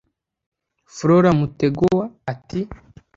Flora 0.95 1.31
Mtegoa 1.39 2.05
ati 2.31 2.59